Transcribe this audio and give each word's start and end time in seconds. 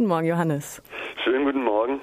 Guten 0.00 0.08
Morgen, 0.08 0.28
Johannes. 0.28 0.82
Schönen 1.22 1.44
guten 1.44 1.62
Morgen. 1.62 2.00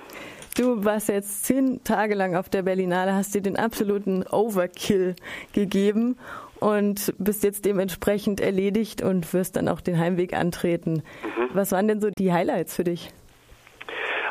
Du 0.56 0.86
warst 0.86 1.10
jetzt 1.10 1.46
zehn 1.46 1.84
Tage 1.84 2.14
lang 2.14 2.36
auf 2.36 2.48
der 2.48 2.62
Berlinale, 2.62 3.16
hast 3.16 3.34
dir 3.34 3.42
den 3.42 3.58
absoluten 3.58 4.24
Overkill 4.32 5.16
gegeben 5.56 6.16
und 6.60 7.12
bist 7.18 7.44
jetzt 7.44 7.66
dementsprechend 7.66 8.40
erledigt 8.40 9.02
und 9.02 9.34
wirst 9.34 9.56
dann 9.56 9.68
auch 9.68 9.82
den 9.82 9.98
Heimweg 9.98 10.34
antreten. 10.34 11.02
Mhm. 11.24 11.50
Was 11.54 11.72
waren 11.72 11.88
denn 11.88 12.00
so 12.00 12.12
die 12.16 12.32
Highlights 12.32 12.76
für 12.76 12.84
dich? 12.84 13.10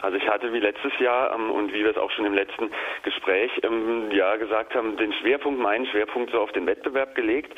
Also 0.02 0.18
ich 0.18 0.28
hatte 0.28 0.52
wie 0.52 0.60
letztes 0.60 0.92
Jahr 1.00 1.34
ähm, 1.34 1.50
und 1.50 1.72
wie 1.72 1.82
wir 1.82 1.90
es 1.90 1.96
auch 1.96 2.12
schon 2.12 2.26
im 2.26 2.34
letzten 2.34 2.70
Gespräch 3.02 3.50
ähm, 3.64 4.12
ja 4.12 4.36
gesagt 4.36 4.76
haben, 4.76 4.96
den 4.96 5.12
Schwerpunkt, 5.14 5.58
meinen 5.58 5.86
Schwerpunkt 5.86 6.30
so 6.30 6.38
auf 6.38 6.52
den 6.52 6.66
Wettbewerb 6.66 7.16
gelegt. 7.16 7.52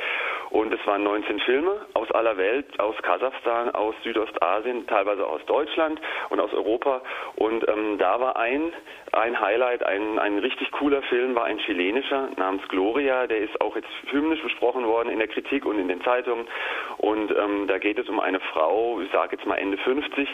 Und 0.51 0.73
es 0.73 0.87
waren 0.87 1.03
19 1.03 1.41
Filme 1.41 1.87
aus 1.95 2.11
aller 2.13 2.37
Welt, 2.37 2.67
aus 2.81 2.97
Kasachstan, 3.03 3.71
aus 3.71 3.95
Südostasien, 4.03 4.87
teilweise 4.87 5.27
aus 5.27 5.45
Deutschland 5.47 6.01
und 6.31 6.41
aus 6.41 6.53
Europa. 6.53 7.03
Und 7.37 7.69
ähm, 7.69 7.99
da 7.99 8.21
war 8.21 8.37
ein, 8.37 8.73
ein 9.13 9.41
Highlight, 9.41 9.83
ein, 9.85 10.19
ein 10.19 10.39
richtig 10.39 10.71
cooler 10.73 11.03
Film, 11.03 11.35
war 11.35 11.45
ein 11.45 11.59
chilenischer 11.59 12.29
namens 12.37 12.67
Gloria. 12.69 13.27
Der 13.27 13.39
ist 13.39 13.61
auch 13.61 13.77
jetzt 13.77 13.89
hymnisch 14.11 14.43
besprochen 14.43 14.87
worden 14.87 15.11
in 15.11 15.19
der 15.19 15.29
Kritik 15.29 15.67
und 15.67 15.79
in 15.79 15.89
den 15.89 16.03
Zeitungen. 16.03 16.47
Und 16.97 17.31
ähm, 17.37 17.67
da 17.69 17.79
geht 17.79 17.99
es 17.99 18.09
um 18.09 18.21
eine 18.21 18.41
Frau, 18.41 19.01
ich 19.01 19.11
sage 19.13 19.37
jetzt 19.37 19.47
mal 19.47 19.57
Ende 19.57 19.77
50, 19.79 20.29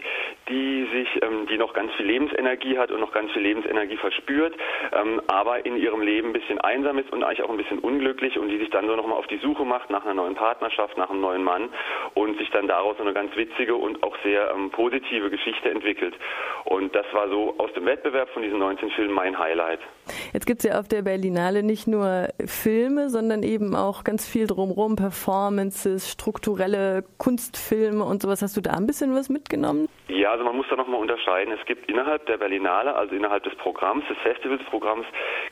die 0.48 0.88
sich, 0.92 1.22
ähm, 1.22 1.46
die 1.48 1.58
noch 1.58 1.72
ganz 1.72 1.92
viel 1.94 2.06
Lebensenergie 2.06 2.78
hat 2.78 2.90
und 2.90 3.00
noch 3.00 3.12
ganz 3.12 3.32
viel 3.32 3.42
Lebensenergie 3.42 3.96
verspürt, 3.96 4.54
ähm, 4.92 5.20
aber 5.26 5.66
in 5.66 5.76
ihrem 5.76 6.00
Leben 6.00 6.28
ein 6.28 6.32
bisschen 6.32 6.60
einsam 6.60 6.98
ist 6.98 7.12
und 7.12 7.22
eigentlich 7.24 7.42
auch 7.42 7.50
ein 7.50 7.56
bisschen 7.56 7.78
unglücklich 7.78 8.38
und 8.38 8.48
die 8.48 8.58
sich 8.58 8.70
dann 8.70 8.86
so 8.86 8.96
nochmal 8.96 9.18
auf 9.18 9.26
die 9.26 9.38
Suche 9.38 9.64
macht 9.64 9.90
nach 9.90 10.03
einer 10.04 10.14
neuen 10.14 10.34
Partnerschaft, 10.34 10.96
nach 10.96 11.10
einem 11.10 11.20
neuen 11.20 11.42
Mann 11.42 11.68
und 12.14 12.38
sich 12.38 12.50
dann 12.50 12.68
daraus 12.68 12.98
eine 13.00 13.12
ganz 13.12 13.34
witzige 13.36 13.74
und 13.76 14.02
auch 14.02 14.16
sehr 14.22 14.50
ähm, 14.54 14.70
positive 14.70 15.30
Geschichte 15.30 15.70
entwickelt. 15.70 16.14
Und 16.64 16.94
das 16.94 17.06
war 17.12 17.28
so 17.28 17.54
aus 17.58 17.72
dem 17.74 17.86
Wettbewerb 17.86 18.28
von 18.30 18.42
diesen 18.42 18.58
19 18.58 18.90
Filmen 18.90 19.14
mein 19.14 19.38
Highlight. 19.38 19.80
Jetzt 20.32 20.46
gibt 20.46 20.64
es 20.64 20.70
ja 20.70 20.78
auf 20.78 20.88
der 20.88 21.02
Berlinale 21.02 21.62
nicht 21.62 21.86
nur 21.86 22.28
Filme, 22.44 23.08
sondern 23.08 23.42
eben 23.42 23.74
auch 23.74 24.04
ganz 24.04 24.28
viel 24.28 24.46
drumherum, 24.46 24.96
Performances, 24.96 26.10
strukturelle 26.10 27.04
Kunstfilme 27.18 28.04
und 28.04 28.22
sowas. 28.22 28.42
Hast 28.42 28.56
du 28.56 28.60
da 28.60 28.72
ein 28.72 28.86
bisschen 28.86 29.14
was 29.14 29.28
mitgenommen? 29.28 29.88
Ja, 30.08 30.32
also 30.32 30.44
man 30.44 30.56
muss 30.56 30.66
da 30.68 30.76
nochmal 30.76 31.00
unterscheiden. 31.00 31.54
Es 31.58 31.64
gibt 31.66 31.88
innerhalb 31.90 32.26
der 32.26 32.36
Berlinale, 32.36 32.94
also 32.94 33.14
innerhalb 33.14 33.42
des 33.44 33.54
Programms, 33.56 34.06
des 34.08 34.18
Festivalsprogramms, 34.18 35.06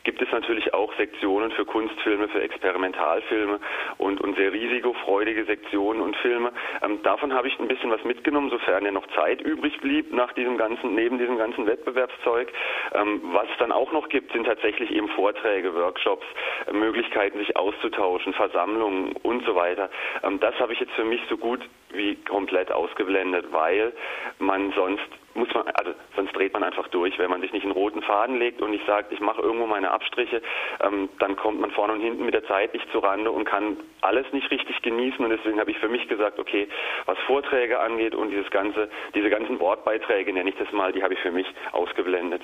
gibt 0.05 0.21
es 0.21 0.31
natürlich 0.31 0.75
auch 0.75 0.93
Sektionen 0.97 1.51
für 1.53 1.65
Kunstfilme, 1.65 2.29
für 2.29 2.43
Experimentalfilme 2.43 3.61
und, 3.99 4.21
und 4.21 4.37
sehr 4.43 4.53
risikofreudige 4.53 5.45
Sektionen 5.45 6.01
und 6.01 6.17
Filme. 6.17 6.53
Ähm, 6.83 7.01
davon 7.05 7.33
habe 7.33 7.47
ich 7.47 7.59
ein 7.61 7.69
bisschen 7.69 7.91
was 7.91 8.03
mitgenommen, 8.05 8.51
sofern 8.51 8.85
ja 8.85 8.91
noch 8.91 9.07
Zeit 9.15 9.41
übrig 9.41 9.81
blieb 9.81 10.13
nach 10.13 10.33
diesem 10.33 10.57
ganzen, 10.57 10.95
neben 10.95 11.19
diesem 11.19 11.39
ganzen 11.39 11.67
Wettbewerbszeug. 11.67 12.53
Ähm, 12.95 13.21
was 13.33 13.49
es 13.51 13.59
dann 13.59 13.71
auch 13.71 13.93
noch 13.93 14.09
gibt, 14.09 14.33
sind 14.33 14.45
tatsächlich 14.45 14.91
eben 14.91 15.09
Vorträge, 15.11 15.75
Workshops, 15.75 16.27
äh, 16.67 16.73
Möglichkeiten, 16.73 17.39
sich 17.39 17.57
auszutauschen, 17.57 18.33
Versammlungen 18.33 19.13
und 19.23 19.45
so 19.45 19.55
weiter. 19.55 19.91
Ähm, 20.25 20.41
das 20.41 20.59
habe 20.59 20.73
ich 20.73 20.81
jetzt 20.81 20.93
für 20.95 21.05
mich 21.05 21.21
so 21.29 21.37
gut 21.37 21.61
wie 21.95 22.17
komplett 22.17 22.71
ausgeblendet, 22.73 23.53
weil 23.53 23.93
man 24.39 24.73
sonst 24.73 25.09
muss 25.35 25.49
man, 25.55 25.67
also 25.69 25.93
sonst 26.15 26.37
dreht 26.37 26.53
man 26.53 26.63
einfach 26.63 26.89
durch. 26.89 27.19
Wenn 27.19 27.31
man 27.31 27.41
sich 27.41 27.53
nicht 27.53 27.65
einen 27.65 27.73
roten 27.73 28.03
Faden 28.03 28.39
legt 28.39 28.61
und 28.61 28.71
nicht 28.71 28.85
sagt, 28.87 29.13
ich 29.13 29.21
mache 29.21 29.41
irgendwo 29.41 29.67
meine 29.67 29.91
Abstriche, 29.91 30.43
ähm, 30.83 31.09
dann 31.19 31.37
kommt 31.37 31.61
man 31.61 31.71
vorne 31.71 31.95
und 31.95 32.01
hinten 32.01 32.25
mit 32.25 32.35
der 32.35 32.45
Zeit 32.47 32.75
nicht 32.75 32.91
zurande 32.93 33.31
und 33.31 33.45
kann 33.45 33.77
alles 34.01 34.31
nicht 34.33 34.51
richtig 34.51 34.83
genießen. 34.83 35.25
Und 35.25 35.31
deswegen 35.31 35.59
habe 35.59 35.71
ich 35.71 35.79
für 35.79 35.89
mich 35.89 36.07
gesagt, 36.09 36.39
okay, 36.39 36.69
was 37.07 37.19
Vorträge 37.21 37.81
angeht 37.81 38.15
und 38.15 38.31
dieses 38.31 38.51
ganze, 38.51 38.91
diese 39.15 39.31
ganzen 39.31 39.59
Wortbeiträge, 39.61 40.33
nenne 40.33 40.51
ich 40.51 40.57
das 40.57 40.71
mal, 40.73 40.93
die 40.93 41.03
habe 41.03 41.15
ich 41.15 41.21
für 41.21 41.33
mich 41.33 41.47
ausgeblendet. 41.73 42.43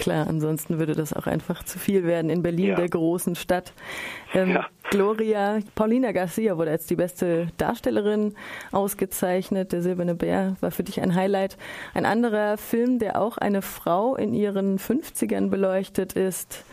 Klar, 0.00 0.26
ansonsten 0.28 0.78
würde 0.78 0.94
das 0.94 1.12
auch 1.12 1.26
einfach 1.26 1.62
zu 1.62 1.78
viel 1.78 2.04
werden 2.04 2.30
in 2.30 2.42
Berlin, 2.42 2.68
ja. 2.68 2.74
der 2.74 2.88
großen 2.88 3.36
Stadt. 3.36 3.74
Ähm, 4.32 4.52
ja. 4.52 4.66
Gloria, 4.90 5.58
Paulina 5.74 6.12
Garcia 6.12 6.56
wurde 6.56 6.70
als 6.70 6.86
die 6.86 6.96
beste 6.96 7.48
Darstellerin 7.58 8.34
ausgezeichnet. 8.72 9.72
Der 9.72 9.82
Silberne 9.82 10.14
Bär 10.14 10.56
war 10.60 10.70
für 10.70 10.84
dich 10.84 11.02
ein 11.02 11.14
Highlight. 11.14 11.58
Ein 11.92 12.06
anderer 12.06 12.56
Film, 12.56 12.98
der 12.98 13.20
auch 13.20 13.36
eine 13.36 13.60
Frau 13.60 14.16
in 14.16 14.32
ihren 14.32 14.78
50ern 14.78 15.50
beleuchtet, 15.50 16.14
ist 16.14 16.64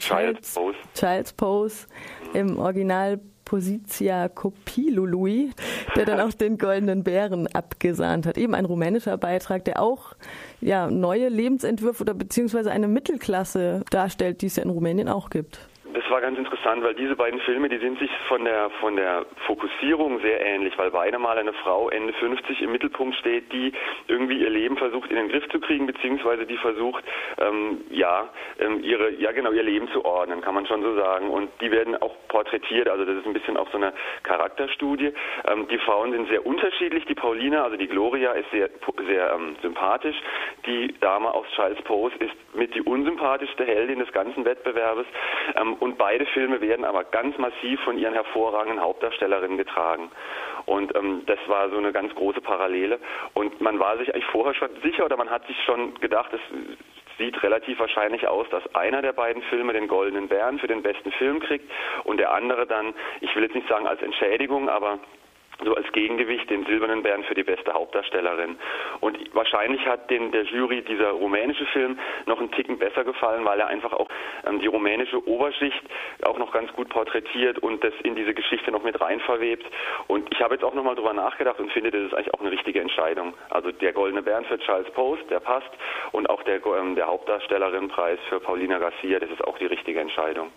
Child's 0.00 0.52
Pose. 0.52 0.76
Child's 0.94 1.32
Pose 1.32 1.86
im 2.34 2.58
Original 2.58 3.20
Positia 3.52 4.28
Copilului, 4.28 5.50
der 5.94 6.06
dann 6.06 6.20
auch 6.20 6.32
den 6.32 6.56
Goldenen 6.56 7.04
Bären 7.04 7.46
abgesahnt 7.48 8.24
hat. 8.24 8.38
Eben 8.38 8.54
ein 8.54 8.64
rumänischer 8.64 9.18
Beitrag, 9.18 9.66
der 9.66 9.82
auch 9.82 10.14
ja, 10.62 10.90
neue 10.90 11.28
Lebensentwürfe 11.28 12.02
oder 12.02 12.14
beziehungsweise 12.14 12.70
eine 12.70 12.88
Mittelklasse 12.88 13.82
darstellt, 13.90 14.40
die 14.40 14.46
es 14.46 14.56
ja 14.56 14.62
in 14.62 14.70
Rumänien 14.70 15.10
auch 15.10 15.28
gibt 15.28 15.68
das 15.94 16.08
war 16.10 16.20
ganz 16.20 16.38
interessant, 16.38 16.82
weil 16.82 16.94
diese 16.94 17.16
beiden 17.16 17.40
Filme, 17.40 17.68
die 17.68 17.78
sind 17.78 17.98
sich 17.98 18.10
von 18.28 18.44
der 18.44 18.70
von 18.80 18.96
der 18.96 19.26
Fokussierung 19.46 20.20
sehr 20.20 20.40
ähnlich, 20.40 20.76
weil 20.78 20.90
beide 20.90 21.18
mal 21.18 21.38
eine 21.38 21.52
Frau 21.52 21.90
Ende 21.90 22.12
50 22.14 22.62
im 22.62 22.72
Mittelpunkt 22.72 23.16
steht, 23.16 23.52
die 23.52 23.72
irgendwie 24.08 24.40
ihr 24.40 24.50
Leben 24.50 24.76
versucht 24.76 25.10
in 25.10 25.16
den 25.16 25.28
Griff 25.28 25.48
zu 25.50 25.60
kriegen, 25.60 25.86
beziehungsweise 25.86 26.46
die 26.46 26.56
versucht, 26.56 27.04
ähm, 27.38 27.82
ja, 27.90 28.28
ähm, 28.58 28.82
ihre, 28.82 29.10
ja 29.10 29.32
genau, 29.32 29.52
ihr 29.52 29.62
Leben 29.62 29.88
zu 29.88 30.04
ordnen, 30.04 30.40
kann 30.40 30.54
man 30.54 30.66
schon 30.66 30.82
so 30.82 30.94
sagen. 30.94 31.30
Und 31.30 31.50
die 31.60 31.70
werden 31.70 31.96
auch 31.96 32.14
porträtiert, 32.28 32.88
also 32.88 33.04
das 33.04 33.16
ist 33.16 33.26
ein 33.26 33.32
bisschen 33.32 33.56
auch 33.56 33.70
so 33.70 33.78
eine 33.78 33.92
Charakterstudie. 34.22 35.12
Ähm, 35.46 35.68
die 35.68 35.78
Frauen 35.78 36.12
sind 36.12 36.28
sehr 36.28 36.44
unterschiedlich. 36.46 37.04
Die 37.06 37.14
Paulina, 37.14 37.64
also 37.64 37.76
die 37.76 37.88
Gloria, 37.88 38.32
ist 38.32 38.50
sehr 38.50 38.70
sehr 39.06 39.32
ähm, 39.34 39.56
sympathisch. 39.62 40.16
Die 40.66 40.94
Dame 41.00 41.32
aus 41.32 41.46
Child's 41.54 41.82
Pose 41.82 42.14
ist 42.16 42.34
mit 42.54 42.74
die 42.74 42.82
unsympathischste 42.82 43.64
Heldin 43.64 43.98
des 43.98 44.12
ganzen 44.12 44.44
Wettbewerbes. 44.44 45.06
Und 45.82 45.98
beide 45.98 46.24
Filme 46.26 46.60
werden 46.60 46.84
aber 46.84 47.02
ganz 47.02 47.36
massiv 47.38 47.80
von 47.80 47.98
ihren 47.98 48.14
hervorragenden 48.14 48.80
Hauptdarstellerinnen 48.80 49.58
getragen. 49.58 50.12
Und 50.64 50.94
ähm, 50.94 51.22
das 51.26 51.40
war 51.48 51.70
so 51.70 51.76
eine 51.76 51.90
ganz 51.90 52.14
große 52.14 52.40
Parallele. 52.40 53.00
Und 53.34 53.60
man 53.60 53.80
war 53.80 53.98
sich 53.98 54.14
eigentlich 54.14 54.26
vorher 54.26 54.54
schon 54.54 54.68
sicher 54.84 55.04
oder 55.04 55.16
man 55.16 55.28
hat 55.28 55.44
sich 55.48 55.56
schon 55.64 55.94
gedacht, 55.94 56.32
es 56.32 56.40
sieht 57.18 57.42
relativ 57.42 57.80
wahrscheinlich 57.80 58.28
aus, 58.28 58.48
dass 58.50 58.62
einer 58.76 59.02
der 59.02 59.12
beiden 59.12 59.42
Filme 59.42 59.72
den 59.72 59.88
Goldenen 59.88 60.28
Bären 60.28 60.60
für 60.60 60.68
den 60.68 60.84
besten 60.84 61.10
Film 61.10 61.40
kriegt 61.40 61.68
und 62.04 62.18
der 62.18 62.32
andere 62.32 62.64
dann, 62.64 62.94
ich 63.20 63.34
will 63.34 63.42
jetzt 63.42 63.56
nicht 63.56 63.68
sagen 63.68 63.88
als 63.88 64.00
Entschädigung, 64.02 64.68
aber 64.68 65.00
so 65.64 65.74
als 65.74 65.90
Gegengewicht 65.92 66.48
den 66.50 66.64
Silbernen 66.64 67.02
Bären 67.02 67.24
für 67.24 67.34
die 67.34 67.42
beste 67.42 67.72
Hauptdarstellerin. 67.72 68.56
Und 69.00 69.18
wahrscheinlich 69.34 69.84
hat 69.86 70.10
den 70.10 70.32
der 70.32 70.44
Jury 70.44 70.82
dieser 70.82 71.10
rumänische 71.10 71.66
Film 71.66 71.98
noch 72.26 72.38
einen 72.38 72.50
Ticken 72.52 72.78
besser 72.78 73.04
gefallen, 73.04 73.44
weil 73.44 73.60
er 73.60 73.68
einfach 73.68 73.92
auch 73.92 74.08
ähm, 74.46 74.60
die 74.60 74.66
rumänische 74.66 75.26
Oberschicht 75.26 75.82
auch 76.24 76.38
noch 76.38 76.52
ganz 76.52 76.72
gut 76.72 76.88
porträtiert 76.88 77.58
und 77.58 77.82
das 77.84 77.94
in 78.02 78.14
diese 78.14 78.34
Geschichte 78.34 78.70
noch 78.70 78.82
mit 78.82 79.00
rein 79.00 79.20
verwebt. 79.20 79.66
Und 80.06 80.32
ich 80.32 80.40
habe 80.40 80.54
jetzt 80.54 80.64
auch 80.64 80.74
nochmal 80.74 80.94
drüber 80.94 81.12
nachgedacht 81.12 81.58
und 81.60 81.72
finde, 81.72 81.90
das 81.90 82.02
ist 82.02 82.14
eigentlich 82.14 82.34
auch 82.34 82.40
eine 82.40 82.50
richtige 82.50 82.80
Entscheidung. 82.80 83.34
Also 83.50 83.72
der 83.72 83.92
Goldene 83.92 84.22
Bären 84.22 84.44
für 84.44 84.58
Charles 84.58 84.90
Post, 84.92 85.28
der 85.30 85.40
passt 85.40 85.70
und 86.12 86.28
auch 86.30 86.42
der, 86.42 86.64
ähm, 86.66 86.94
der 86.94 87.06
Hauptdarstellerinpreis 87.06 88.18
für 88.28 88.40
Paulina 88.40 88.78
Garcia, 88.78 89.18
das 89.18 89.30
ist 89.30 89.44
auch 89.44 89.58
die 89.58 89.66
richtige 89.66 90.00
Entscheidung 90.00 90.50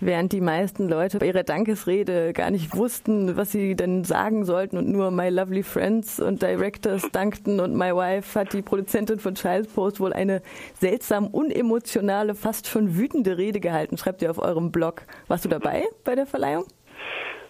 während 0.00 0.32
die 0.32 0.40
meisten 0.40 0.88
Leute 0.88 1.18
bei 1.18 1.26
ihrer 1.26 1.42
Dankesrede 1.42 2.32
gar 2.32 2.50
nicht 2.50 2.74
wussten, 2.74 3.36
was 3.36 3.52
sie 3.52 3.76
denn 3.76 4.04
sagen 4.04 4.44
sollten 4.44 4.76
und 4.78 4.88
nur 4.88 5.10
My 5.10 5.28
Lovely 5.28 5.62
Friends 5.62 6.20
und 6.20 6.42
Directors 6.42 7.02
dankten 7.12 7.60
und 7.60 7.74
My 7.74 7.94
Wife 7.94 8.38
hat 8.38 8.52
die 8.52 8.62
Produzentin 8.62 9.18
von 9.18 9.34
Child's 9.34 9.72
Post 9.72 10.00
wohl 10.00 10.12
eine 10.12 10.42
seltsam 10.78 11.26
unemotionale, 11.26 12.34
fast 12.34 12.66
schon 12.66 12.96
wütende 12.96 13.38
Rede 13.38 13.60
gehalten, 13.60 13.96
schreibt 13.98 14.22
ihr 14.22 14.30
auf 14.30 14.38
eurem 14.38 14.72
Blog. 14.72 15.02
Warst 15.28 15.44
du 15.44 15.48
dabei 15.48 15.84
bei 16.04 16.14
der 16.14 16.26
Verleihung? 16.26 16.64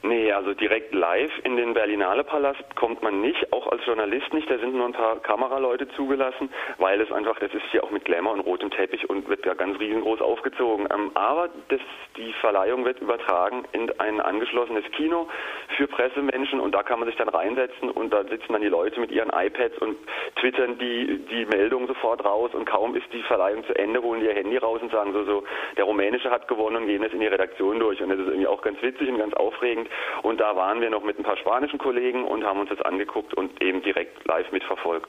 Nee, 0.03 0.33
also 0.33 0.55
direkt 0.55 0.95
live 0.95 1.31
in 1.45 1.57
den 1.57 1.75
Berlinale 1.75 2.25
Palast 2.25 2.65
kommt 2.75 3.03
man 3.03 3.21
nicht, 3.21 3.53
auch 3.53 3.67
als 3.67 3.85
Journalist 3.85 4.33
nicht. 4.33 4.51
Da 4.51 4.57
sind 4.57 4.75
nur 4.75 4.87
ein 4.87 4.95
paar 4.95 5.21
Kameraleute 5.21 5.89
zugelassen, 5.89 6.49
weil 6.79 7.03
es 7.03 7.13
einfach, 7.13 7.39
das 7.39 7.53
ist 7.53 7.65
hier 7.71 7.85
auch 7.85 7.91
mit 7.91 8.07
Glamour 8.07 8.33
und 8.33 8.41
rotem 8.41 8.71
Teppich 8.71 9.11
und 9.11 9.29
wird 9.29 9.45
ja 9.45 9.53
ganz 9.53 9.79
riesengroß 9.79 10.23
aufgezogen. 10.23 10.89
Ähm, 10.91 11.11
aber 11.13 11.51
das, 11.69 11.81
die 12.17 12.33
Verleihung 12.41 12.87
wird 12.87 13.01
übertragen 13.01 13.65
in 13.73 13.91
ein 14.01 14.21
angeschlossenes 14.21 14.85
Kino 14.93 15.29
für 15.77 15.87
Pressemenschen 15.87 16.61
und 16.61 16.75
da 16.75 16.83
kann 16.83 16.99
man 16.99 17.07
sich 17.07 17.17
dann 17.17 17.29
reinsetzen 17.29 17.91
und 17.91 18.11
da 18.11 18.25
sitzen 18.25 18.55
dann 18.55 18.63
die 18.63 18.69
Leute 18.69 19.01
mit 19.01 19.11
ihren 19.11 19.29
iPads 19.29 19.79
und 19.81 19.99
twittern 20.37 20.79
die, 20.79 21.19
die 21.31 21.45
Meldung 21.45 21.87
sofort 21.87 22.25
raus 22.25 22.53
und 22.55 22.65
kaum 22.65 22.95
ist 22.97 23.13
die 23.13 23.23
Verleihung 23.23 23.67
zu 23.67 23.75
Ende, 23.75 24.01
holen 24.01 24.21
die 24.21 24.27
ihr 24.27 24.35
Handy 24.35 24.57
raus 24.57 24.81
und 24.81 24.91
sagen 24.93 25.13
so, 25.13 25.25
so, 25.25 25.45
der 25.77 25.85
Rumänische 25.85 26.31
hat 26.31 26.49
gewonnen 26.49 26.77
und 26.77 26.87
gehen 26.87 27.03
jetzt 27.03 27.13
in 27.13 27.21
die 27.21 27.27
Redaktion 27.27 27.79
durch 27.79 28.01
und 28.03 28.09
das 28.09 28.19
ist 28.19 28.29
irgendwie 28.29 28.47
auch 28.47 28.63
ganz 28.63 28.81
witzig 28.81 29.07
und 29.11 29.19
ganz 29.19 29.35
aufregend 29.35 29.90
und 30.23 30.41
da 30.41 30.57
waren 30.57 30.81
wir 30.81 30.91
noch 30.91 31.03
mit 31.03 31.19
ein 31.19 31.25
paar 31.25 31.37
spanischen 31.37 31.79
Kollegen 31.79 32.25
und 32.25 32.45
haben 32.45 32.61
uns 32.61 32.71
das 32.71 32.81
angeguckt 32.83 33.35
und 33.35 33.63
eben 33.63 33.83
direkt 33.83 34.27
live 34.27 34.51
mitverfolgt. 34.53 35.09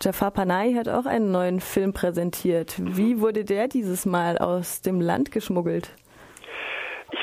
Jafar 0.00 0.32
Panay 0.32 0.74
hat 0.74 0.88
auch 0.88 1.06
einen 1.06 1.30
neuen 1.30 1.60
Film 1.60 1.92
präsentiert. 1.92 2.74
Wie 2.78 3.20
wurde 3.20 3.44
der 3.44 3.68
dieses 3.68 4.04
Mal 4.04 4.36
aus 4.36 4.82
dem 4.82 5.00
Land 5.00 5.30
geschmuggelt? 5.30 5.94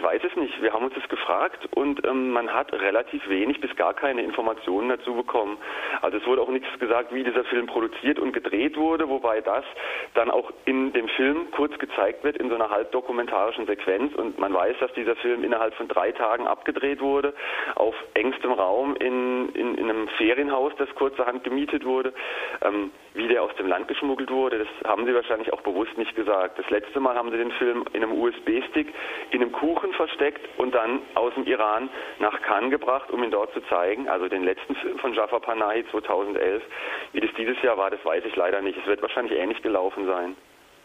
Weiß 0.09 0.23
es 0.23 0.35
nicht. 0.35 0.59
Wir 0.59 0.73
haben 0.73 0.85
uns 0.85 0.95
das 0.95 1.07
gefragt 1.07 1.69
und 1.75 2.03
ähm, 2.03 2.31
man 2.31 2.51
hat 2.51 2.73
relativ 2.73 3.29
wenig 3.29 3.61
bis 3.61 3.75
gar 3.75 3.93
keine 3.93 4.23
Informationen 4.23 4.89
dazu 4.89 5.13
bekommen. 5.13 5.59
Also 6.01 6.17
es 6.17 6.25
wurde 6.25 6.41
auch 6.41 6.49
nichts 6.49 6.67
gesagt, 6.79 7.13
wie 7.13 7.23
dieser 7.23 7.43
Film 7.43 7.67
produziert 7.67 8.17
und 8.17 8.31
gedreht 8.31 8.75
wurde, 8.75 9.07
wobei 9.07 9.39
das 9.41 9.63
dann 10.15 10.31
auch 10.31 10.51
in 10.65 10.93
dem 10.93 11.07
Film 11.09 11.51
kurz 11.51 11.77
gezeigt 11.77 12.23
wird 12.23 12.37
in 12.37 12.49
so 12.49 12.55
einer 12.55 12.71
halbdokumentarischen 12.71 13.67
Sequenz 13.67 14.15
und 14.15 14.39
man 14.39 14.51
weiß, 14.51 14.77
dass 14.79 14.91
dieser 14.93 15.15
Film 15.15 15.43
innerhalb 15.43 15.75
von 15.75 15.87
drei 15.87 16.11
Tagen 16.11 16.47
abgedreht 16.47 17.01
wurde, 17.01 17.35
auf 17.75 17.93
engstem 18.15 18.53
Raum 18.53 18.95
in, 18.95 19.49
in, 19.49 19.75
in 19.75 19.91
einem 19.91 20.07
Ferienhaus, 20.17 20.73
das 20.79 20.89
kurzerhand 20.95 21.43
gemietet 21.43 21.85
wurde. 21.85 22.13
Ähm, 22.63 22.89
wie 23.19 23.27
der 23.27 23.43
aus 23.43 23.51
dem 23.59 23.67
Land 23.67 23.87
geschmuggelt 23.89 24.31
wurde, 24.31 24.59
das 24.59 24.89
haben 24.89 25.05
sie 25.05 25.13
wahrscheinlich 25.13 25.51
auch 25.51 25.61
bewusst 25.61 25.95
nicht 25.97 26.15
gesagt. 26.15 26.57
Das 26.57 26.69
letzte 26.69 26.99
Mal 27.01 27.15
haben 27.15 27.29
sie 27.31 27.37
den 27.37 27.51
Film 27.51 27.83
in 27.93 28.01
einem 28.01 28.13
USB-Stick 28.13 28.87
in 29.31 29.41
einem 29.41 29.51
Kuchen 29.51 29.91
versteckt 29.93 30.39
und 30.57 30.73
dann 30.73 31.01
aus 31.15 31.33
dem 31.35 31.43
Iran 31.43 31.89
nach 32.19 32.41
Cannes 32.41 32.71
gebracht, 32.71 33.11
um 33.11 33.21
ihn 33.21 33.31
dort 33.31 33.53
zu 33.53 33.59
zeigen. 33.67 34.07
Also 34.07 34.29
den 34.29 34.43
letzten 34.43 34.73
Film 34.75 34.97
von 34.99 35.13
Jafar 35.13 35.41
Panahi 35.41 35.83
2011. 35.91 36.63
Wie 37.11 37.19
das 37.19 37.29
dieses 37.37 37.61
Jahr 37.61 37.77
war, 37.77 37.91
das 37.91 38.03
weiß 38.05 38.23
ich 38.25 38.35
leider 38.37 38.61
nicht. 38.61 38.79
Es 38.79 38.87
wird 38.87 39.01
wahrscheinlich 39.01 39.37
ähnlich 39.37 39.61
gelaufen 39.61 40.05
sein. 40.05 40.35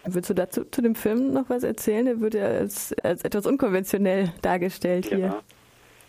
Würdest 0.05 0.31
du 0.31 0.35
dazu 0.35 0.65
zu 0.65 0.83
dem 0.83 0.97
Film 0.97 1.33
noch 1.33 1.49
was 1.49 1.63
erzählen? 1.63 2.05
Der 2.05 2.21
wird 2.21 2.35
ja 2.35 2.47
als, 2.47 2.95
als 3.03 3.25
etwas 3.25 3.47
unkonventionell 3.47 4.33
dargestellt 4.43 5.07
ja. 5.07 5.17
hier. 5.17 5.37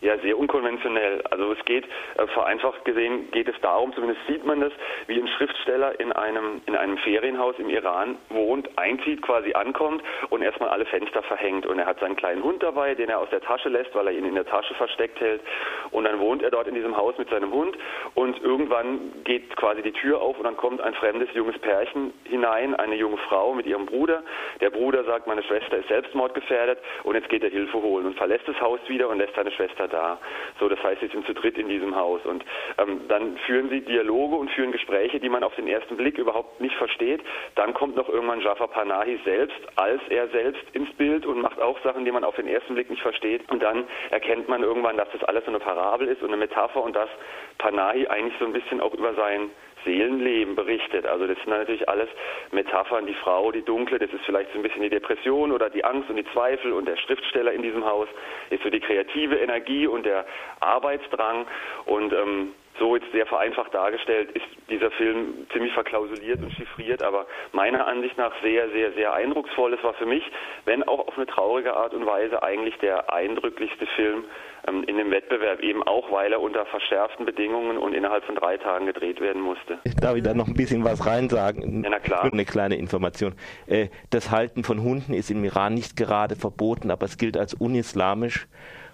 Ja, 0.05 0.19
sehr 0.19 0.37
unkonventionell. 0.37 1.23
Also 1.31 1.51
es 1.53 1.65
geht, 1.65 1.83
äh, 2.17 2.27
vereinfacht 2.27 2.85
gesehen, 2.85 3.31
geht 3.31 3.47
es 3.47 3.59
darum, 3.61 3.91
zumindest 3.95 4.21
sieht 4.27 4.45
man 4.45 4.61
das, 4.61 4.71
wie 5.07 5.19
ein 5.19 5.27
Schriftsteller 5.27 5.99
in 5.99 6.11
einem, 6.11 6.61
in 6.67 6.75
einem 6.75 6.99
Ferienhaus 6.99 7.55
im 7.57 7.71
Iran 7.71 8.15
wohnt, 8.29 8.69
einzieht, 8.77 9.23
quasi 9.23 9.53
ankommt 9.53 10.03
und 10.29 10.43
erstmal 10.43 10.69
alle 10.69 10.85
Fenster 10.85 11.23
verhängt. 11.23 11.65
Und 11.65 11.79
er 11.79 11.87
hat 11.87 11.99
seinen 12.01 12.15
kleinen 12.15 12.43
Hund 12.43 12.61
dabei, 12.61 12.93
den 12.93 13.09
er 13.09 13.19
aus 13.19 13.31
der 13.31 13.41
Tasche 13.41 13.69
lässt, 13.69 13.95
weil 13.95 14.05
er 14.05 14.13
ihn 14.13 14.25
in 14.25 14.35
der 14.35 14.45
Tasche 14.45 14.75
versteckt 14.75 15.19
hält. 15.19 15.41
Und 15.89 16.03
dann 16.03 16.19
wohnt 16.19 16.43
er 16.43 16.51
dort 16.51 16.67
in 16.67 16.75
diesem 16.75 16.95
Haus 16.95 17.17
mit 17.17 17.31
seinem 17.31 17.51
Hund 17.51 17.75
und 18.13 18.39
irgendwann 18.43 19.11
geht 19.23 19.55
quasi 19.55 19.81
die 19.81 19.91
Tür 19.91 20.21
auf 20.21 20.37
und 20.37 20.43
dann 20.43 20.55
kommt 20.55 20.81
ein 20.81 20.93
fremdes 20.93 21.29
junges 21.33 21.57
Pärchen 21.57 22.13
hinein, 22.25 22.75
eine 22.75 22.93
junge 22.93 23.17
Frau 23.17 23.55
mit 23.55 23.65
ihrem 23.65 23.87
Bruder. 23.87 24.21
Der 24.61 24.69
Bruder 24.69 25.03
sagt, 25.05 25.25
meine 25.25 25.41
Schwester 25.41 25.77
ist 25.77 25.87
selbstmordgefährdet 25.87 26.77
und 27.01 27.15
jetzt 27.15 27.29
geht 27.29 27.43
er 27.43 27.49
Hilfe 27.49 27.81
holen 27.81 28.05
und 28.05 28.15
verlässt 28.17 28.47
das 28.47 28.61
Haus 28.61 28.79
wieder 28.87 29.09
und 29.09 29.17
lässt 29.17 29.33
seine 29.33 29.49
Schwester 29.49 29.87
da 29.87 29.94
da. 29.95 30.19
So, 30.59 30.69
das 30.69 30.81
heißt, 30.83 31.01
sie 31.01 31.07
sind 31.07 31.25
zu 31.25 31.33
dritt 31.33 31.57
in 31.57 31.69
diesem 31.69 31.95
Haus. 31.95 32.21
Und 32.25 32.43
ähm, 32.77 33.01
dann 33.07 33.37
führen 33.45 33.69
sie 33.69 33.81
Dialoge 33.81 34.35
und 34.35 34.51
führen 34.51 34.71
Gespräche, 34.71 35.19
die 35.19 35.29
man 35.29 35.43
auf 35.43 35.55
den 35.55 35.67
ersten 35.67 35.97
Blick 35.97 36.17
überhaupt 36.17 36.61
nicht 36.61 36.75
versteht. 36.75 37.21
Dann 37.55 37.73
kommt 37.73 37.95
noch 37.95 38.09
irgendwann 38.09 38.41
Jafar 38.41 38.67
Panahi 38.67 39.19
selbst 39.23 39.55
als 39.75 40.01
er 40.09 40.27
selbst 40.29 40.63
ins 40.73 40.91
Bild 40.93 41.25
und 41.25 41.41
macht 41.41 41.59
auch 41.59 41.81
Sachen, 41.83 42.05
die 42.05 42.11
man 42.11 42.23
auf 42.23 42.35
den 42.35 42.47
ersten 42.47 42.75
Blick 42.75 42.89
nicht 42.89 43.01
versteht. 43.01 43.49
Und 43.51 43.63
dann 43.63 43.85
erkennt 44.11 44.47
man 44.47 44.63
irgendwann, 44.63 44.97
dass 44.97 45.09
das 45.11 45.23
alles 45.23 45.45
so 45.45 45.51
eine 45.51 45.59
Parabel 45.59 46.07
ist 46.07 46.21
und 46.21 46.29
eine 46.29 46.37
Metapher 46.37 46.83
und 46.83 46.95
dass 46.95 47.09
Panahi 47.57 48.07
eigentlich 48.07 48.35
so 48.39 48.45
ein 48.45 48.53
bisschen 48.53 48.81
auch 48.81 48.93
über 48.93 49.13
sein 49.15 49.49
Seelenleben 49.85 50.55
berichtet. 50.55 51.05
Also 51.05 51.27
das 51.27 51.37
sind 51.37 51.49
natürlich 51.49 51.87
alles 51.87 52.09
Metaphern. 52.51 53.05
Die 53.05 53.13
Frau, 53.13 53.51
die 53.51 53.61
dunkle, 53.61 53.99
das 53.99 54.11
ist 54.11 54.25
vielleicht 54.25 54.51
so 54.51 54.59
ein 54.59 54.63
bisschen 54.63 54.81
die 54.81 54.89
Depression 54.89 55.51
oder 55.51 55.69
die 55.69 55.85
Angst 55.85 56.09
und 56.09 56.17
die 56.17 56.25
Zweifel. 56.33 56.73
Und 56.73 56.87
der 56.87 56.97
Schriftsteller 56.97 57.53
in 57.53 57.61
diesem 57.61 57.85
Haus 57.85 58.07
ist 58.49 58.63
so 58.63 58.69
die 58.69 58.79
kreative 58.81 59.35
Energie 59.37 59.87
und 59.87 60.05
der 60.05 60.25
Arbeitsdrang. 60.59 61.45
Und 61.85 62.11
ähm, 62.11 62.53
so 62.79 62.95
jetzt 62.95 63.11
sehr 63.11 63.25
vereinfacht 63.25 63.73
dargestellt 63.73 64.31
ist 64.31 64.45
dieser 64.69 64.91
Film 64.91 65.47
ziemlich 65.53 65.73
verklausuliert 65.73 66.41
und 66.41 66.51
chiffriert, 66.53 67.03
aber 67.03 67.27
meiner 67.51 67.87
Ansicht 67.87 68.17
nach 68.17 68.33
sehr, 68.41 68.69
sehr, 68.69 68.93
sehr 68.93 69.13
eindrucksvoll. 69.13 69.73
Es 69.73 69.83
war 69.83 69.93
für 69.93 70.05
mich, 70.05 70.23
wenn 70.65 70.83
auch 70.83 71.07
auf 71.07 71.15
eine 71.17 71.25
traurige 71.27 71.75
Art 71.75 71.93
und 71.93 72.05
Weise, 72.05 72.41
eigentlich 72.43 72.75
der 72.79 73.13
eindrücklichste 73.13 73.85
Film 73.95 74.25
ähm, 74.67 74.83
in 74.83 74.97
dem 74.97 75.11
Wettbewerb, 75.11 75.59
eben 75.61 75.83
auch, 75.83 76.11
weil 76.11 76.33
er 76.33 76.41
unter 76.41 76.65
verschärften 76.65 77.25
Bedingungen 77.25 77.77
und 77.77 77.93
innerhalb 77.93 78.23
von 78.25 78.35
drei 78.35 78.57
Tagen 78.57 78.87
gedreht 78.87 79.21
werden 79.21 79.41
musste. 79.41 79.79
Darf 80.01 80.15
ich 80.15 80.23
da 80.23 80.33
noch 80.33 80.47
ein 80.47 80.55
bisschen 80.55 80.83
was 80.83 81.05
reinsagen? 81.05 81.83
Ja, 81.83 81.89
na 81.91 81.99
klar. 81.99 82.23
Eine 82.31 82.45
kleine 82.45 82.75
Information. 82.75 83.35
Äh, 83.67 83.89
das 84.09 84.31
Halten 84.31 84.63
von 84.63 84.81
Hunden 84.81 85.13
ist 85.13 85.29
im 85.29 85.43
Iran 85.43 85.73
nicht 85.73 85.95
gerade 85.95 86.35
verboten, 86.35 86.91
aber 86.91 87.05
es 87.05 87.17
gilt 87.17 87.37
als 87.37 87.53
unislamisch. 87.53 88.47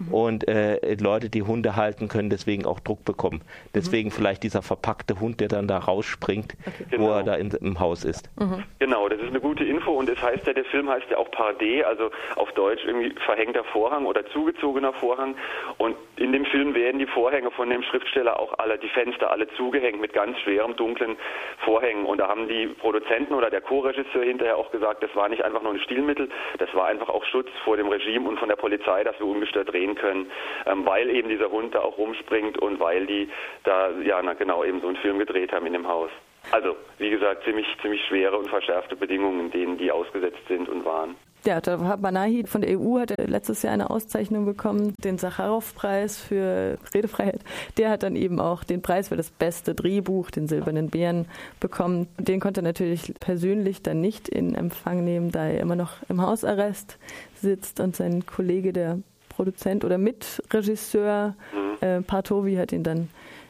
Mhm. 0.07 0.13
Und 0.13 0.47
äh, 0.47 0.95
Leute, 0.95 1.29
die 1.29 1.43
Hunde 1.43 1.75
halten, 1.75 2.07
können 2.07 2.29
deswegen 2.29 2.65
auch 2.65 2.79
Druck 2.79 3.05
bekommen. 3.05 3.41
Deswegen 3.75 4.09
mhm. 4.09 4.13
vielleicht 4.13 4.43
dieser 4.43 4.61
verpackte 4.61 5.19
Hund, 5.19 5.39
der 5.39 5.47
dann 5.47 5.67
da 5.67 5.77
rausspringt, 5.77 6.55
okay. 6.65 6.85
wo 6.91 7.05
genau. 7.05 7.17
er 7.17 7.23
da 7.23 7.35
in, 7.35 7.51
im 7.51 7.79
Haus 7.79 8.03
ist. 8.03 8.29
Mhm. 8.39 8.63
Genau, 8.79 9.09
das 9.09 9.19
ist 9.19 9.29
eine 9.29 9.39
gute 9.39 9.63
Info 9.63 9.91
und 9.91 10.09
es 10.09 10.21
heißt 10.21 10.47
ja, 10.47 10.53
der 10.53 10.65
Film 10.65 10.89
heißt 10.89 11.07
ja 11.09 11.17
auch 11.17 11.29
Pardé, 11.29 11.83
also 11.83 12.11
auf 12.35 12.51
Deutsch 12.53 12.83
irgendwie 12.85 13.13
verhängter 13.25 13.63
Vorhang 13.65 14.05
oder 14.05 14.25
zugezogener 14.27 14.93
Vorhang. 14.93 15.35
Und 15.77 15.95
in 16.17 16.31
dem 16.31 16.45
Film 16.45 16.73
werden 16.73 16.99
die 16.99 17.07
Vorhänge 17.07 17.51
von 17.51 17.69
dem 17.69 17.83
Schriftsteller 17.83 18.39
auch 18.39 18.57
alle, 18.59 18.77
die 18.77 18.89
Fenster 18.89 19.31
alle 19.31 19.47
zugehängt 19.55 19.99
mit 19.99 20.13
ganz 20.13 20.37
schwerem, 20.39 20.75
dunklen 20.75 21.17
Vorhängen. 21.65 22.05
Und 22.05 22.19
da 22.19 22.27
haben 22.27 22.47
die 22.47 22.67
Produzenten 22.67 23.33
oder 23.33 23.49
der 23.49 23.61
Co-Regisseur 23.61 24.23
hinterher 24.23 24.57
auch 24.57 24.71
gesagt, 24.71 25.03
das 25.03 25.15
war 25.15 25.29
nicht 25.29 25.43
einfach 25.43 25.61
nur 25.61 25.73
ein 25.73 25.79
Stilmittel, 25.79 26.29
das 26.57 26.73
war 26.73 26.87
einfach 26.87 27.09
auch 27.09 27.23
Schutz 27.25 27.49
vor 27.63 27.77
dem 27.77 27.87
Regime 27.87 28.27
und 28.27 28.39
von 28.39 28.49
der 28.49 28.55
Polizei, 28.55 29.03
dass 29.03 29.17
wir 29.19 29.25
ungestört 29.25 29.71
drehen 29.71 29.90
können, 29.95 30.31
ähm, 30.65 30.85
weil 30.85 31.09
eben 31.09 31.29
dieser 31.29 31.51
Hund 31.51 31.75
da 31.75 31.79
auch 31.79 31.97
rumspringt 31.97 32.57
und 32.57 32.79
weil 32.79 33.05
die 33.05 33.29
da, 33.63 33.89
ja, 34.03 34.21
na 34.21 34.33
genau, 34.33 34.63
eben 34.63 34.81
so 34.81 34.87
einen 34.87 34.97
Film 34.97 35.19
gedreht 35.19 35.51
haben 35.51 35.65
in 35.65 35.73
dem 35.73 35.87
Haus. 35.87 36.11
Also, 36.51 36.75
wie 36.97 37.11
gesagt, 37.11 37.43
ziemlich, 37.43 37.67
ziemlich 37.81 38.01
schwere 38.07 38.37
und 38.37 38.49
verschärfte 38.49 38.95
Bedingungen, 38.95 39.51
denen 39.51 39.77
die 39.77 39.91
ausgesetzt 39.91 40.41
sind 40.47 40.67
und 40.67 40.83
waren. 40.85 41.15
Ja, 41.43 41.59
Banahi 41.59 42.43
von 42.45 42.61
der 42.61 42.79
EU 42.79 42.99
hat 42.99 43.17
letztes 43.17 43.63
Jahr 43.63 43.73
eine 43.73 43.89
Auszeichnung 43.89 44.45
bekommen, 44.45 44.93
den 45.03 45.17
Sacharow-Preis 45.17 46.19
für 46.19 46.77
Redefreiheit. 46.93 47.41
Der 47.77 47.89
hat 47.89 48.03
dann 48.03 48.15
eben 48.15 48.39
auch 48.39 48.63
den 48.63 48.83
Preis 48.83 49.09
für 49.09 49.17
das 49.17 49.31
beste 49.31 49.73
Drehbuch, 49.73 50.29
den 50.29 50.47
Silbernen 50.47 50.91
Bären, 50.91 51.25
bekommen. 51.59 52.07
Den 52.19 52.39
konnte 52.39 52.61
er 52.61 52.63
natürlich 52.63 53.15
persönlich 53.19 53.81
dann 53.81 54.01
nicht 54.01 54.29
in 54.29 54.53
Empfang 54.53 55.03
nehmen, 55.03 55.31
da 55.31 55.47
er 55.47 55.61
immer 55.61 55.75
noch 55.75 55.93
im 56.09 56.21
Hausarrest 56.21 56.99
sitzt 57.33 57.79
und 57.79 57.95
sein 57.95 58.23
Kollege, 58.27 58.71
der 58.71 58.99
Produzent 59.41 59.83
oder 59.83 59.97
Mitregisseur 59.97 61.33
mhm. 61.51 61.87
äh, 61.87 62.01
Partovi, 62.01 62.57
hat 62.57 62.71
ihn 62.71 62.83
dann 62.83 63.09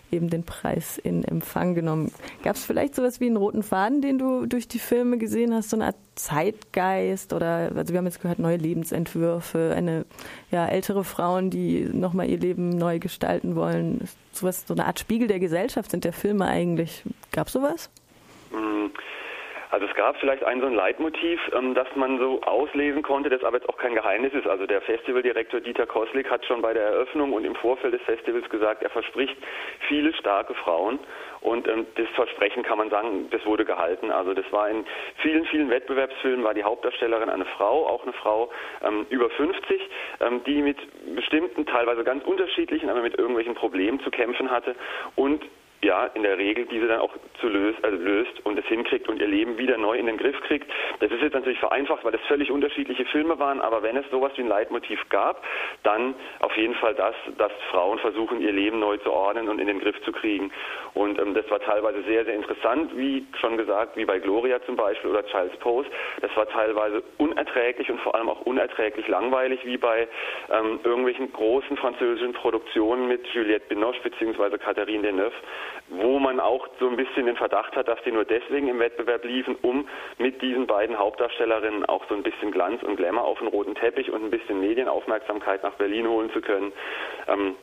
eben 0.09 0.29
den 0.29 0.43
Preis 0.43 0.97
in 0.97 1.25
Empfang 1.25 1.75
genommen. 1.75 2.13
Gab 2.43 2.55
es 2.55 2.63
vielleicht 2.63 2.95
sowas 2.95 3.19
wie 3.19 3.25
einen 3.25 3.35
roten 3.35 3.61
Faden, 3.61 4.01
den 4.01 4.17
du 4.17 4.45
durch 4.45 4.69
die 4.69 4.79
Filme 4.79 5.17
gesehen 5.17 5.53
hast, 5.53 5.69
so 5.69 5.75
eine 5.75 5.87
Art 5.87 5.97
Zeitgeist 6.15 7.33
oder, 7.33 7.73
also 7.75 7.91
wir 7.91 7.97
haben 7.97 8.05
jetzt 8.05 8.21
gehört, 8.21 8.39
neue 8.39 8.55
Lebensentwürfe, 8.55 9.73
eine 9.75 10.05
ja, 10.49 10.65
ältere 10.65 11.03
Frauen, 11.03 11.49
die 11.49 11.89
nochmal 11.91 12.29
ihr 12.29 12.39
Leben 12.39 12.69
neu 12.69 12.99
gestalten 12.99 13.55
wollen. 13.57 14.07
Sowas, 14.31 14.63
so 14.65 14.73
eine 14.73 14.85
Art 14.85 14.99
Spiegel 14.99 15.27
der 15.27 15.39
Gesellschaft 15.39 15.91
sind 15.91 16.05
der 16.05 16.13
Filme 16.13 16.45
eigentlich. 16.45 17.03
Gab 17.33 17.47
es 17.47 17.53
sowas? 17.53 17.89
Mhm. 18.53 18.91
Also 19.71 19.85
es 19.85 19.95
gab 19.95 20.17
vielleicht 20.17 20.43
ein 20.43 20.59
so 20.59 20.67
ein 20.67 20.73
Leitmotiv, 20.73 21.39
ähm, 21.55 21.73
das 21.73 21.87
man 21.95 22.19
so 22.19 22.41
auslesen 22.41 23.03
konnte, 23.03 23.29
das 23.29 23.41
aber 23.43 23.57
jetzt 23.57 23.69
auch 23.69 23.77
kein 23.77 23.95
Geheimnis 23.95 24.33
ist. 24.33 24.45
Also 24.45 24.65
der 24.67 24.81
Festivaldirektor 24.81 25.61
Dieter 25.61 25.85
Koslik 25.85 26.29
hat 26.29 26.45
schon 26.45 26.61
bei 26.61 26.73
der 26.73 26.83
Eröffnung 26.83 27.31
und 27.31 27.45
im 27.45 27.55
Vorfeld 27.55 27.93
des 27.93 28.01
Festivals 28.01 28.49
gesagt, 28.49 28.83
er 28.83 28.89
verspricht 28.89 29.37
viele 29.87 30.13
starke 30.13 30.53
Frauen. 30.55 30.99
Und 31.39 31.69
ähm, 31.69 31.87
das 31.95 32.07
Versprechen 32.09 32.63
kann 32.63 32.79
man 32.79 32.89
sagen, 32.89 33.29
das 33.31 33.45
wurde 33.45 33.63
gehalten. 33.63 34.11
Also 34.11 34.33
das 34.33 34.45
war 34.51 34.69
in 34.69 34.85
vielen, 35.21 35.45
vielen 35.45 35.69
Wettbewerbsfilmen 35.69 36.43
war 36.43 36.53
die 36.53 36.63
Hauptdarstellerin 36.63 37.29
eine 37.29 37.45
Frau, 37.45 37.87
auch 37.87 38.03
eine 38.03 38.13
Frau 38.13 38.51
ähm, 38.83 39.05
über 39.09 39.29
50, 39.29 39.81
ähm, 40.19 40.43
die 40.45 40.61
mit 40.61 40.77
bestimmten, 41.15 41.65
teilweise 41.65 42.03
ganz 42.03 42.25
unterschiedlichen, 42.25 42.89
aber 42.89 43.01
mit 43.01 43.17
irgendwelchen 43.17 43.55
Problemen 43.55 44.01
zu 44.01 44.11
kämpfen 44.11 44.51
hatte 44.51 44.75
und 45.15 45.45
ja, 45.83 46.05
in 46.13 46.23
der 46.23 46.37
Regel 46.37 46.65
diese 46.65 46.87
dann 46.87 46.99
auch 46.99 47.13
zu 47.39 47.47
löst, 47.47 47.83
also 47.83 47.97
löst 47.97 48.45
und 48.45 48.57
es 48.57 48.65
hinkriegt 48.65 49.09
und 49.09 49.19
ihr 49.19 49.27
Leben 49.27 49.57
wieder 49.57 49.77
neu 49.77 49.97
in 49.97 50.05
den 50.05 50.17
Griff 50.17 50.39
kriegt. 50.41 50.69
Das 50.99 51.11
ist 51.11 51.21
jetzt 51.21 51.33
natürlich 51.33 51.59
vereinfacht, 51.59 52.03
weil 52.03 52.13
es 52.13 52.21
völlig 52.27 52.51
unterschiedliche 52.51 53.05
Filme 53.05 53.39
waren, 53.39 53.61
aber 53.61 53.81
wenn 53.81 53.97
es 53.97 54.05
sowas 54.11 54.31
wie 54.35 54.41
ein 54.41 54.47
Leitmotiv 54.47 54.99
gab, 55.09 55.43
dann 55.83 56.13
auf 56.39 56.55
jeden 56.55 56.75
Fall 56.75 56.93
das, 56.93 57.15
dass 57.37 57.51
Frauen 57.71 57.97
versuchen, 57.99 58.41
ihr 58.41 58.51
Leben 58.51 58.79
neu 58.79 58.97
zu 58.97 59.11
ordnen 59.11 59.49
und 59.49 59.59
in 59.59 59.67
den 59.67 59.79
Griff 59.79 59.99
zu 60.03 60.11
kriegen. 60.11 60.51
Und 60.93 61.19
ähm, 61.19 61.33
das 61.33 61.49
war 61.49 61.59
teilweise 61.59 62.03
sehr, 62.03 62.25
sehr 62.25 62.35
interessant, 62.35 62.95
wie 62.95 63.25
schon 63.39 63.57
gesagt, 63.57 63.97
wie 63.97 64.05
bei 64.05 64.19
Gloria 64.19 64.61
zum 64.65 64.75
Beispiel 64.75 65.09
oder 65.09 65.25
Child's 65.25 65.57
Pose. 65.57 65.89
Das 66.21 66.35
war 66.35 66.47
teilweise 66.47 67.01
unerträglich 67.17 67.89
und 67.89 67.99
vor 68.01 68.13
allem 68.13 68.29
auch 68.29 68.41
unerträglich 68.41 69.07
langweilig, 69.07 69.65
wie 69.65 69.77
bei 69.77 70.07
ähm, 70.51 70.79
irgendwelchen 70.83 71.33
großen 71.33 71.75
französischen 71.77 72.33
Produktionen 72.33 73.07
mit 73.07 73.25
Juliette 73.27 73.67
Binoche 73.67 73.99
bzw. 74.03 74.57
Catherine 74.59 75.01
Deneuve 75.01 75.33
wo 75.89 76.19
man 76.19 76.39
auch 76.39 76.67
so 76.79 76.89
ein 76.89 76.95
bisschen 76.95 77.25
den 77.25 77.35
Verdacht 77.35 77.75
hat, 77.75 77.87
dass 77.87 78.01
die 78.03 78.11
nur 78.11 78.25
deswegen 78.25 78.67
im 78.67 78.79
Wettbewerb 78.79 79.23
liefen, 79.25 79.55
um 79.61 79.87
mit 80.17 80.41
diesen 80.41 80.67
beiden 80.67 80.97
Hauptdarstellerinnen 80.97 81.85
auch 81.85 82.07
so 82.07 82.15
ein 82.15 82.23
bisschen 82.23 82.51
Glanz 82.51 82.81
und 82.83 82.95
Glamour 82.95 83.23
auf 83.23 83.39
den 83.39 83.47
roten 83.47 83.75
Teppich 83.75 84.11
und 84.11 84.23
ein 84.23 84.31
bisschen 84.31 84.59
Medienaufmerksamkeit 84.59 85.63
nach 85.63 85.73
Berlin 85.73 86.07
holen 86.07 86.31
zu 86.31 86.41
können. 86.41 86.71
Ähm, 87.27 87.55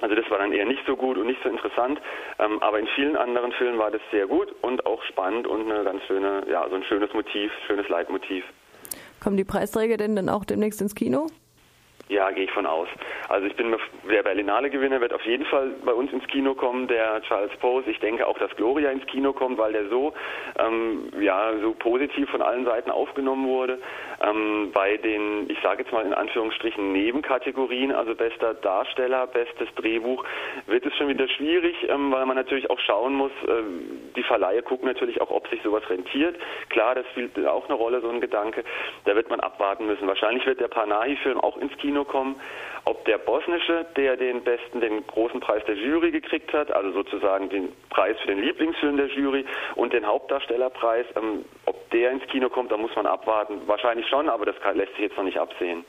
also 0.00 0.14
das 0.14 0.28
war 0.30 0.38
dann 0.38 0.52
eher 0.52 0.66
nicht 0.66 0.82
so 0.86 0.96
gut 0.96 1.16
und 1.16 1.26
nicht 1.26 1.42
so 1.42 1.48
interessant, 1.48 2.00
ähm, 2.38 2.62
aber 2.62 2.78
in 2.78 2.86
vielen 2.88 3.16
anderen 3.16 3.52
Filmen 3.52 3.78
war 3.78 3.90
das 3.90 4.02
sehr 4.10 4.26
gut 4.26 4.54
und 4.60 4.84
auch 4.86 5.02
spannend 5.04 5.46
und 5.46 5.70
eine 5.70 5.84
ganz 5.84 6.02
schöne, 6.04 6.42
ja, 6.50 6.66
so 6.68 6.74
ein 6.74 6.84
schönes 6.84 7.12
Motiv, 7.14 7.52
schönes 7.66 7.88
Leitmotiv. 7.88 8.44
Kommen 9.22 9.36
die 9.36 9.44
Preisträger 9.44 9.96
denn 9.96 10.16
dann 10.16 10.28
auch 10.28 10.44
demnächst 10.44 10.80
ins 10.82 10.94
Kino? 10.94 11.28
Ja, 12.08 12.30
gehe 12.30 12.44
ich 12.44 12.50
von 12.50 12.66
aus. 12.66 12.88
Also 13.30 13.46
ich 13.46 13.56
bin 13.56 13.74
der 14.10 14.22
Berlinale 14.22 14.68
Gewinner 14.68 15.00
wird 15.00 15.14
auf 15.14 15.24
jeden 15.24 15.46
Fall 15.46 15.70
bei 15.84 15.92
uns 15.92 16.12
ins 16.12 16.26
Kino 16.26 16.54
kommen, 16.54 16.86
der 16.86 17.22
Charles 17.22 17.56
Pose. 17.60 17.90
Ich 17.90 17.98
denke 18.00 18.26
auch, 18.26 18.38
dass 18.38 18.54
Gloria 18.56 18.90
ins 18.90 19.06
Kino 19.06 19.32
kommt, 19.32 19.56
weil 19.56 19.72
der 19.72 19.88
so 19.88 20.12
ähm, 20.58 21.10
ja 21.18 21.52
so 21.62 21.72
positiv 21.72 22.28
von 22.28 22.42
allen 22.42 22.66
Seiten 22.66 22.90
aufgenommen 22.90 23.46
wurde. 23.46 23.78
Ähm, 24.22 24.70
bei 24.72 24.98
den, 24.98 25.48
ich 25.48 25.58
sage 25.62 25.82
jetzt 25.82 25.92
mal 25.92 26.04
in 26.04 26.12
Anführungsstrichen 26.12 26.92
Nebenkategorien, 26.92 27.92
also 27.92 28.14
bester 28.14 28.52
Darsteller, 28.52 29.26
bestes 29.26 29.68
Drehbuch, 29.76 30.24
wird 30.66 30.84
es 30.84 30.94
schon 30.96 31.08
wieder 31.08 31.26
schwierig, 31.28 31.74
ähm, 31.88 32.12
weil 32.12 32.26
man 32.26 32.36
natürlich 32.36 32.68
auch 32.68 32.80
schauen 32.80 33.14
muss. 33.14 33.32
Äh, 33.48 33.62
die 34.14 34.22
Verleihe 34.24 34.62
gucken 34.62 34.88
natürlich 34.88 35.22
auch, 35.22 35.30
ob 35.30 35.48
sich 35.48 35.62
sowas 35.62 35.88
rentiert. 35.88 36.36
Klar, 36.68 36.96
das 36.96 37.06
spielt 37.12 37.38
auch 37.46 37.64
eine 37.64 37.78
Rolle, 37.78 38.02
so 38.02 38.10
ein 38.10 38.20
Gedanke. 38.20 38.62
Da 39.06 39.16
wird 39.16 39.30
man 39.30 39.40
abwarten 39.40 39.86
müssen. 39.86 40.06
Wahrscheinlich 40.06 40.44
wird 40.44 40.60
der 40.60 40.68
Panahi-Film 40.68 41.40
auch 41.40 41.56
ins 41.56 41.76
Kino 41.78 41.93
Kino 41.94 42.04
kommen. 42.04 42.34
Ob 42.86 43.02
der 43.06 43.16
bosnische, 43.16 43.86
der 43.96 44.16
den 44.16 44.42
besten, 44.42 44.80
den 44.80 45.06
großen 45.06 45.40
Preis 45.40 45.64
der 45.64 45.76
Jury 45.76 46.10
gekriegt 46.10 46.52
hat, 46.52 46.70
also 46.70 46.92
sozusagen 46.92 47.48
den 47.48 47.72
Preis 47.88 48.16
für 48.20 48.26
den 48.26 48.42
Lieblingsfilm 48.42 48.98
der 48.98 49.06
Jury 49.06 49.46
und 49.76 49.94
den 49.94 50.04
Hauptdarstellerpreis, 50.04 51.06
ähm, 51.16 51.46
ob 51.64 51.90
der 51.92 52.10
ins 52.10 52.26
Kino 52.26 52.50
kommt, 52.50 52.70
da 52.70 52.76
muss 52.76 52.94
man 52.94 53.06
abwarten. 53.06 53.62
Wahrscheinlich 53.66 54.06
schon, 54.08 54.28
aber 54.28 54.44
das 54.44 54.60
kann, 54.60 54.76
lässt 54.76 54.92
sich 54.92 55.04
jetzt 55.04 55.16
noch 55.16 55.24
nicht 55.24 55.38
absehen. 55.38 55.82